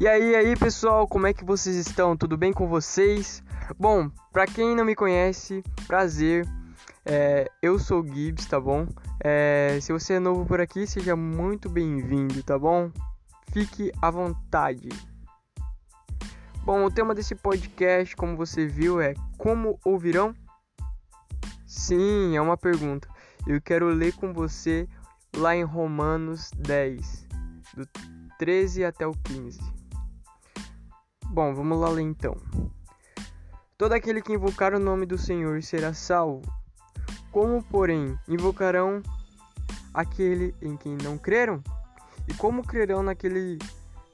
E 0.00 0.06
aí, 0.06 0.36
aí, 0.36 0.54
pessoal, 0.54 1.08
como 1.08 1.26
é 1.26 1.34
que 1.34 1.44
vocês 1.44 1.74
estão? 1.74 2.16
Tudo 2.16 2.36
bem 2.36 2.52
com 2.52 2.68
vocês? 2.68 3.42
Bom, 3.76 4.08
pra 4.32 4.46
quem 4.46 4.76
não 4.76 4.84
me 4.84 4.94
conhece, 4.94 5.60
prazer. 5.88 6.46
É, 7.04 7.50
eu 7.60 7.80
sou 7.80 8.02
o 8.02 8.06
Gibbs, 8.06 8.46
tá 8.46 8.60
bom? 8.60 8.86
É, 9.18 9.76
se 9.82 9.92
você 9.92 10.14
é 10.14 10.20
novo 10.20 10.46
por 10.46 10.60
aqui, 10.60 10.86
seja 10.86 11.16
muito 11.16 11.68
bem-vindo, 11.68 12.40
tá 12.44 12.56
bom? 12.56 12.92
Fique 13.50 13.90
à 14.00 14.08
vontade. 14.08 14.88
Bom, 16.62 16.84
o 16.84 16.92
tema 16.92 17.12
desse 17.12 17.34
podcast, 17.34 18.14
como 18.14 18.36
você 18.36 18.68
viu, 18.68 19.00
é 19.00 19.14
Como 19.36 19.80
ouvirão? 19.84 20.32
Sim, 21.66 22.36
é 22.36 22.40
uma 22.40 22.56
pergunta. 22.56 23.08
Eu 23.48 23.60
quero 23.60 23.88
ler 23.88 24.14
com 24.14 24.32
você 24.32 24.88
lá 25.36 25.56
em 25.56 25.64
Romanos 25.64 26.52
10, 26.56 27.26
do 27.74 27.84
13 28.38 28.84
até 28.84 29.04
o 29.04 29.12
15. 29.24 29.87
Bom, 31.38 31.54
vamos 31.54 31.78
lá 31.78 31.88
ler 31.88 32.02
então. 32.02 32.36
Todo 33.76 33.92
aquele 33.92 34.20
que 34.20 34.32
invocar 34.32 34.74
o 34.74 34.78
nome 34.80 35.06
do 35.06 35.16
Senhor 35.16 35.62
será 35.62 35.94
salvo. 35.94 36.42
Como, 37.30 37.62
porém, 37.62 38.18
invocarão 38.26 39.00
aquele 39.94 40.52
em 40.60 40.76
quem 40.76 40.96
não 40.96 41.16
creram? 41.16 41.62
E 42.26 42.34
como 42.34 42.66
crerão 42.66 43.04
naquele 43.04 43.56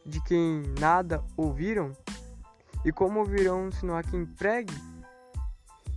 de 0.05 0.21
quem 0.25 0.65
nada 0.79 1.25
ouviram? 1.35 1.93
E 2.85 2.93
como 2.93 3.21
ouvirão 3.21 3.73
se 3.73 3.87
não 3.87 3.97
há 3.97 4.03
quem 4.03 4.27
pregue? 4.27 4.75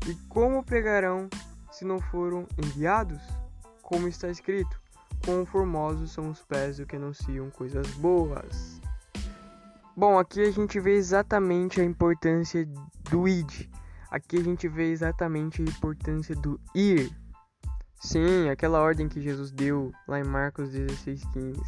E 0.07 0.15
como 0.29 0.63
pregarão 0.63 1.27
se 1.73 1.83
não 1.83 1.99
foram 1.99 2.47
enviados? 2.57 3.21
Como 3.81 4.07
está 4.07 4.29
escrito: 4.29 4.79
Quão 5.25 5.45
formosos 5.45 6.09
são 6.09 6.29
os 6.29 6.41
pés 6.45 6.77
do 6.77 6.85
que 6.85 6.95
anunciam 6.95 7.49
coisas 7.49 7.85
boas. 7.95 8.79
Bom, 9.99 10.19
aqui 10.19 10.41
a 10.41 10.51
gente 10.51 10.79
vê 10.79 10.93
exatamente 10.93 11.81
a 11.81 11.83
importância 11.83 12.69
do 13.09 13.27
id. 13.27 13.67
Aqui 14.11 14.37
a 14.37 14.43
gente 14.43 14.67
vê 14.67 14.91
exatamente 14.91 15.59
a 15.59 15.65
importância 15.65 16.35
do 16.35 16.61
ir. 16.75 17.09
Sim, 17.99 18.47
aquela 18.47 18.79
ordem 18.79 19.09
que 19.09 19.19
Jesus 19.19 19.51
deu 19.51 19.91
lá 20.07 20.19
em 20.19 20.23
Marcos 20.23 20.69
16:15. 20.69 21.59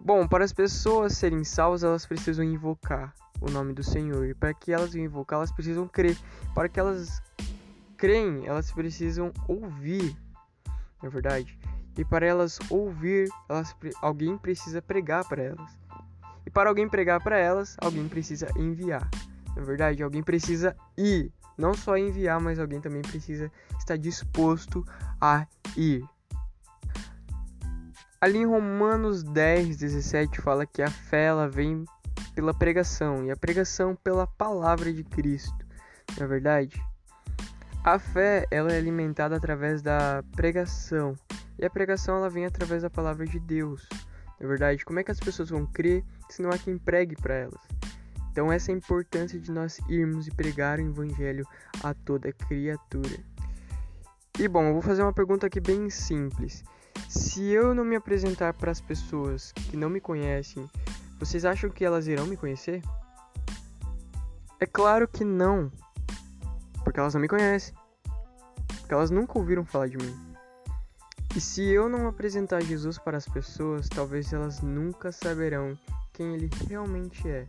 Bom, 0.00 0.28
para 0.28 0.44
as 0.44 0.52
pessoas 0.52 1.14
serem 1.14 1.42
salvas, 1.42 1.82
elas 1.82 2.06
precisam 2.06 2.44
invocar 2.44 3.12
o 3.40 3.50
nome 3.50 3.72
do 3.72 3.82
Senhor. 3.82 4.24
E 4.26 4.32
para 4.32 4.54
que 4.54 4.72
elas 4.72 4.94
invocar, 4.94 5.38
elas 5.38 5.50
precisam 5.50 5.88
crer. 5.88 6.16
Para 6.54 6.68
que 6.68 6.78
elas 6.78 7.20
creem, 7.96 8.46
elas 8.46 8.70
precisam 8.70 9.32
ouvir. 9.48 10.16
Não 11.02 11.08
é 11.08 11.10
verdade? 11.10 11.58
E 11.98 12.04
para 12.04 12.24
elas 12.24 12.60
ouvir, 12.70 13.28
elas, 13.48 13.74
alguém 14.00 14.38
precisa 14.38 14.80
pregar 14.80 15.28
para 15.28 15.42
elas. 15.42 15.83
E 16.46 16.50
para 16.50 16.68
alguém 16.68 16.88
pregar 16.88 17.22
para 17.22 17.38
elas, 17.38 17.76
alguém 17.80 18.08
precisa 18.08 18.48
enviar. 18.56 19.08
Na 19.56 19.62
é 19.62 19.64
verdade, 19.64 20.02
alguém 20.02 20.22
precisa 20.22 20.76
ir. 20.96 21.32
Não 21.56 21.74
só 21.74 21.96
enviar, 21.96 22.40
mas 22.40 22.58
alguém 22.58 22.80
também 22.80 23.02
precisa 23.02 23.50
estar 23.78 23.96
disposto 23.96 24.84
a 25.20 25.46
ir. 25.76 26.04
Ali 28.20 28.38
em 28.38 28.46
Romanos 28.46 29.22
10, 29.22 29.76
17 29.76 30.40
fala 30.40 30.66
que 30.66 30.82
a 30.82 30.90
fé 30.90 31.26
ela 31.26 31.48
vem 31.48 31.84
pela 32.34 32.52
pregação 32.52 33.24
e 33.24 33.30
a 33.30 33.36
pregação 33.36 33.94
pela 33.94 34.26
palavra 34.26 34.92
de 34.92 35.04
Cristo. 35.04 35.64
Na 36.18 36.24
é 36.24 36.28
verdade, 36.28 36.82
a 37.84 37.98
fé 37.98 38.46
ela 38.50 38.72
é 38.72 38.78
alimentada 38.78 39.36
através 39.36 39.82
da 39.82 40.24
pregação 40.34 41.14
e 41.58 41.64
a 41.64 41.70
pregação 41.70 42.16
ela 42.16 42.30
vem 42.30 42.46
através 42.46 42.82
da 42.82 42.90
palavra 42.90 43.26
de 43.26 43.38
Deus. 43.38 43.86
Na 44.40 44.48
verdade, 44.48 44.84
como 44.84 44.98
é 44.98 45.04
que 45.04 45.10
as 45.10 45.20
pessoas 45.20 45.50
vão 45.50 45.66
crer 45.66 46.04
se 46.28 46.42
não 46.42 46.50
há 46.50 46.58
quem 46.58 46.78
pregue 46.78 47.16
para 47.16 47.34
elas? 47.34 47.60
Então, 48.30 48.52
essa 48.52 48.72
é 48.72 48.74
a 48.74 48.76
importância 48.76 49.38
de 49.38 49.52
nós 49.52 49.78
irmos 49.88 50.26
e 50.26 50.30
pregar 50.30 50.80
o 50.80 50.82
evangelho 50.82 51.46
a 51.82 51.94
toda 51.94 52.32
criatura. 52.32 53.18
E 54.38 54.48
bom, 54.48 54.64
eu 54.64 54.72
vou 54.72 54.82
fazer 54.82 55.02
uma 55.02 55.12
pergunta 55.12 55.46
aqui 55.46 55.60
bem 55.60 55.88
simples. 55.88 56.64
Se 57.08 57.44
eu 57.44 57.72
não 57.72 57.84
me 57.84 57.94
apresentar 57.94 58.52
para 58.54 58.72
as 58.72 58.80
pessoas 58.80 59.52
que 59.52 59.76
não 59.76 59.88
me 59.88 60.00
conhecem, 60.00 60.68
vocês 61.20 61.44
acham 61.44 61.70
que 61.70 61.84
elas 61.84 62.08
irão 62.08 62.26
me 62.26 62.36
conhecer? 62.36 62.82
É 64.58 64.66
claro 64.66 65.06
que 65.06 65.24
não, 65.24 65.70
porque 66.82 66.98
elas 66.98 67.14
não 67.14 67.20
me 67.20 67.28
conhecem, 67.28 67.72
porque 68.80 68.94
elas 68.94 69.10
nunca 69.10 69.38
ouviram 69.38 69.64
falar 69.64 69.88
de 69.88 69.96
mim. 69.96 70.34
E 71.36 71.40
se 71.40 71.62
eu 71.62 71.88
não 71.88 72.08
apresentar 72.08 72.62
Jesus 72.62 72.98
para 72.98 73.16
as 73.16 73.28
pessoas, 73.28 73.88
talvez 73.88 74.32
elas 74.32 74.60
nunca 74.60 75.12
saberão 75.12 75.78
quem 76.14 76.32
ele 76.32 76.48
realmente 76.68 77.28
é. 77.28 77.46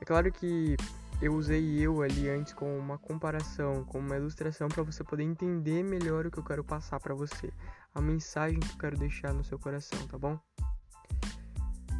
É 0.00 0.04
claro 0.04 0.30
que 0.30 0.76
eu 1.20 1.34
usei 1.34 1.78
eu 1.80 2.00
ali 2.02 2.28
antes 2.28 2.52
como 2.52 2.76
uma 2.76 2.96
comparação, 2.96 3.84
como 3.84 4.06
uma 4.06 4.16
ilustração 4.16 4.68
para 4.68 4.82
você 4.82 5.02
poder 5.02 5.24
entender 5.24 5.82
melhor 5.82 6.26
o 6.26 6.30
que 6.30 6.38
eu 6.38 6.44
quero 6.44 6.62
passar 6.62 7.00
para 7.00 7.14
você, 7.14 7.52
a 7.94 8.00
mensagem 8.00 8.60
que 8.60 8.70
eu 8.70 8.78
quero 8.78 8.96
deixar 8.96 9.34
no 9.34 9.42
seu 9.42 9.58
coração, 9.58 9.98
tá 10.06 10.16
bom? 10.16 10.38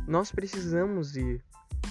Nós 0.07 0.31
precisamos 0.31 1.17
ir, 1.17 1.43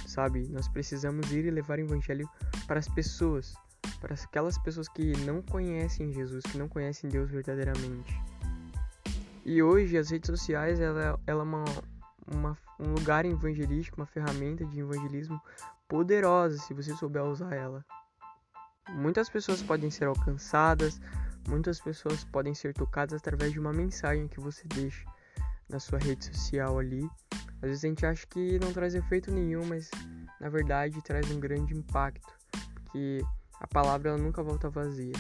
sabe? 0.08 0.48
Nós 0.50 0.68
precisamos 0.68 1.32
ir 1.32 1.46
e 1.46 1.52
levar 1.52 1.78
o 1.78 1.82
evangelho 1.82 2.30
para 2.66 2.80
as 2.80 2.88
pessoas, 2.88 3.54
para 4.00 4.16
aquelas 4.16 4.58
pessoas 4.58 4.88
que 4.88 5.16
não 5.26 5.42
conhecem 5.42 6.12
Jesus, 6.12 6.44
que 6.44 6.58
não 6.58 6.68
conhecem 6.68 7.10
Deus 7.10 7.30
verdadeiramente. 7.30 8.20
E 9.46 9.62
hoje 9.64 9.98
as 9.98 10.10
redes 10.10 10.28
sociais 10.28 10.80
ela, 10.80 11.20
ela 11.26 11.42
é 11.42 11.44
uma, 11.44 11.64
um 11.64 11.99
lugar 13.00 13.26
evangelístico, 13.26 14.00
uma 14.00 14.06
ferramenta 14.06 14.66
de 14.66 14.80
evangelismo 14.80 15.42
poderosa 15.88 16.58
se 16.58 16.74
você 16.74 16.94
souber 16.94 17.24
usar 17.24 17.54
ela. 17.56 17.84
Muitas 18.90 19.30
pessoas 19.30 19.62
podem 19.62 19.90
ser 19.90 20.06
alcançadas, 20.06 21.00
muitas 21.48 21.80
pessoas 21.80 22.24
podem 22.26 22.54
ser 22.54 22.74
tocadas 22.74 23.14
através 23.14 23.54
de 23.54 23.60
uma 23.60 23.72
mensagem 23.72 24.28
que 24.28 24.40
você 24.40 24.68
deixa 24.68 25.06
na 25.70 25.80
sua 25.80 25.98
rede 26.00 26.26
social 26.26 26.78
ali. 26.78 27.10
Às 27.62 27.70
vezes 27.70 27.84
a 27.84 27.88
gente 27.88 28.06
acha 28.06 28.28
que 28.28 28.60
não 28.60 28.74
traz 28.74 28.96
efeito 28.96 29.32
nenhum, 29.32 29.66
mas 29.66 29.90
na 30.40 30.50
verdade 30.50 31.02
traz 31.02 31.30
um 31.32 31.40
grande 31.40 31.74
impacto, 31.74 32.34
porque 32.74 33.22
a 33.60 33.68
palavra 33.68 34.10
ela 34.10 34.18
nunca 34.18 34.44
volta 34.44 34.70
vazia. 34.70 35.14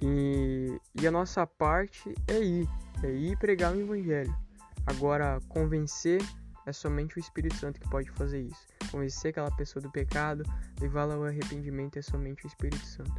E, 0.00 0.80
e 1.00 1.06
a 1.06 1.10
nossa 1.10 1.46
parte 1.46 2.14
é 2.28 2.40
ir, 2.40 2.68
é 3.02 3.10
ir 3.10 3.36
pregar 3.38 3.72
o 3.72 3.80
evangelho. 3.80 4.34
Agora, 4.86 5.40
convencer 5.48 6.22
é 6.66 6.72
somente 6.72 7.16
o 7.16 7.20
Espírito 7.20 7.56
Santo 7.56 7.80
que 7.80 7.88
pode 7.88 8.10
fazer 8.10 8.42
isso. 8.42 8.66
Convencer 8.90 9.30
aquela 9.30 9.50
pessoa 9.56 9.82
do 9.82 9.90
pecado, 9.90 10.44
levá-la 10.80 11.14
ao 11.14 11.24
arrependimento 11.24 11.98
é 11.98 12.02
somente 12.02 12.44
o 12.44 12.48
Espírito 12.48 12.84
Santo. 12.84 13.12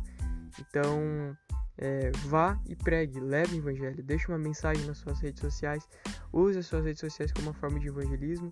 Então, 0.59 1.37
é, 1.77 2.11
vá 2.25 2.59
e 2.67 2.75
pregue, 2.75 3.19
leve 3.19 3.55
o 3.55 3.59
evangelho, 3.59 4.03
deixe 4.03 4.27
uma 4.27 4.37
mensagem 4.37 4.85
nas 4.85 4.99
suas 4.99 5.19
redes 5.19 5.41
sociais, 5.41 5.87
use 6.31 6.59
as 6.59 6.67
suas 6.67 6.85
redes 6.85 6.99
sociais 6.99 7.31
como 7.31 7.47
uma 7.47 7.53
forma 7.53 7.79
de 7.79 7.87
evangelismo, 7.87 8.51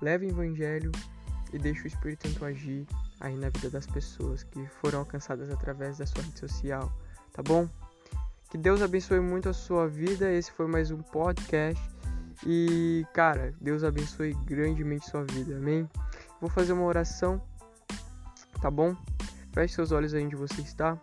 leve 0.00 0.26
o 0.26 0.30
evangelho 0.30 0.92
e 1.52 1.58
deixe 1.58 1.82
o 1.82 1.86
Espírito 1.88 2.28
Santo 2.28 2.44
agir 2.44 2.86
aí 3.18 3.36
na 3.36 3.50
vida 3.50 3.68
das 3.68 3.86
pessoas 3.86 4.44
que 4.44 4.64
foram 4.80 5.00
alcançadas 5.00 5.50
através 5.50 5.98
da 5.98 6.06
sua 6.06 6.22
rede 6.22 6.38
social 6.38 6.90
tá 7.32 7.42
bom? 7.42 7.68
Que 8.50 8.58
Deus 8.58 8.82
abençoe 8.82 9.20
muito 9.20 9.48
a 9.48 9.52
sua 9.52 9.88
vida. 9.88 10.30
Esse 10.32 10.50
foi 10.52 10.66
mais 10.66 10.90
um 10.90 10.98
podcast. 10.98 11.82
E, 12.46 13.06
cara, 13.12 13.54
Deus 13.60 13.84
abençoe 13.84 14.34
grandemente 14.44 15.08
sua 15.08 15.24
vida. 15.24 15.56
Amém? 15.56 15.88
Vou 16.40 16.48
fazer 16.48 16.72
uma 16.72 16.84
oração, 16.84 17.40
tá 18.60 18.70
bom? 18.70 18.96
Feche 19.52 19.74
seus 19.74 19.92
olhos 19.92 20.14
aí 20.14 20.24
onde 20.24 20.36
você 20.36 20.60
está. 20.62 20.98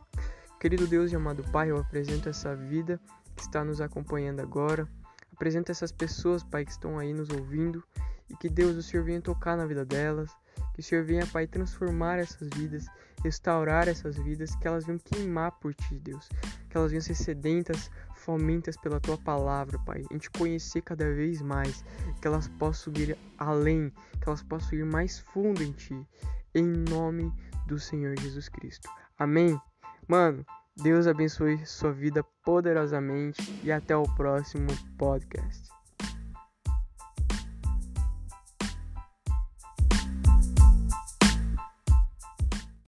Querido 0.60 0.88
Deus 0.88 1.12
e 1.12 1.16
amado 1.16 1.44
Pai, 1.52 1.70
eu 1.70 1.78
apresento 1.78 2.28
essa 2.28 2.56
vida 2.56 3.00
que 3.36 3.44
está 3.44 3.64
nos 3.64 3.80
acompanhando 3.80 4.40
agora. 4.40 4.88
Apresento 5.32 5.72
essas 5.72 5.92
pessoas, 5.92 6.44
Pai, 6.44 6.66
que 6.66 6.72
estão 6.72 6.98
aí 6.98 7.14
nos 7.14 7.30
ouvindo. 7.30 7.84
E 8.28 8.36
que 8.36 8.50
Deus, 8.50 8.76
o 8.76 8.82
Senhor 8.82 9.04
venha 9.04 9.22
tocar 9.22 9.56
na 9.56 9.68
vida 9.68 9.86
delas. 9.86 10.32
Que 10.74 10.80
o 10.80 10.84
Senhor 10.84 11.04
venha, 11.04 11.28
Pai, 11.28 11.46
transformar 11.46 12.18
essas 12.18 12.50
vidas, 12.56 12.88
restaurar 13.24 13.88
essas 13.88 14.18
vidas, 14.18 14.56
que 14.56 14.68
elas 14.68 14.86
venham 14.86 14.98
queimar 14.98 15.52
por 15.60 15.76
Ti, 15.76 16.00
Deus. 16.00 16.28
Que 16.70 16.78
elas 16.78 16.90
venham 16.90 17.02
ser 17.02 17.16
sedentas, 17.16 17.92
fomentas 18.28 18.76
pela 18.76 19.00
Tua 19.00 19.18
palavra, 19.18 19.80
Pai. 19.80 20.04
Em 20.12 20.18
Te 20.18 20.30
conhecer 20.30 20.82
cada 20.82 21.10
vez 21.14 21.42
mais. 21.42 21.82
Que 22.22 22.28
elas 22.28 22.50
possam 22.50 22.92
ir 22.98 23.18
além, 23.38 23.90
que 24.22 24.28
elas 24.28 24.44
possam 24.44 24.78
ir 24.78 24.86
mais 24.86 25.18
fundo 25.18 25.64
em 25.64 25.72
Ti. 25.72 26.06
Em 26.54 26.66
nome 26.66 27.34
do 27.66 27.80
Senhor 27.80 28.20
Jesus 28.20 28.50
Cristo. 28.50 28.90
Amém? 29.18 29.60
Mano, 30.08 30.46
Deus 30.76 31.08
abençoe 31.08 31.66
sua 31.66 31.94
vida 31.94 32.22
poderosamente 32.44 33.42
e 33.64 33.72
até 33.72 33.96
o 33.96 34.04
próximo 34.04 34.68
podcast. 34.98 35.77